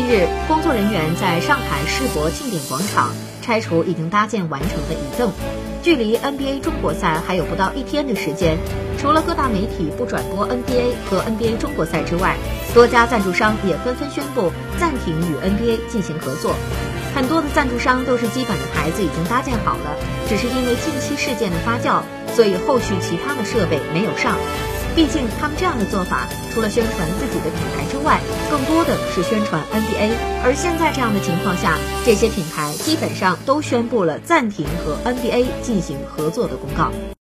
[0.00, 3.12] 近日，工作人员在上海世博庆典广场
[3.42, 5.30] 拆除已经搭建完成的椅凳。
[5.82, 8.56] 距离 NBA 中国赛还有不到一天的时间，
[8.98, 12.38] 除了各大媒体不转播 NBA 和 NBA 中国赛之外，
[12.72, 16.54] 多家赞助商也纷纷宣布暂停与 NBA 进行合作。
[17.14, 19.96] 很多的赞助商都是基本的台子已经搭建好了，
[20.30, 22.00] 只是因为近期事件的发酵，
[22.34, 24.38] 所以后续其他的设备没有上。
[24.96, 28.18] 毕竟他们这样的做法，除了宣传自己的品牌之外，
[28.70, 30.14] 多的是宣传 NBA。
[30.42, 31.76] 而现在这样的情况下，
[32.06, 36.90] 这些品牌基本上都宣布了暂停和 NBA 进行合作的公告。